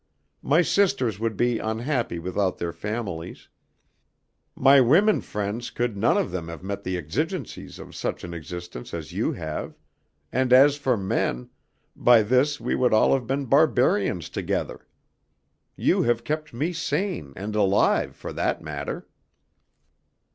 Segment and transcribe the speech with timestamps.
[0.41, 3.49] My sisters would be unhappy without their families;
[4.55, 8.95] my women friends could none of them have met the exigencies of such an existence
[8.95, 9.77] as you have;
[10.31, 11.51] and as for men,
[11.95, 14.87] by this we would all have been barbarians together.
[15.75, 19.07] You have kept me sane and alive, for that matter."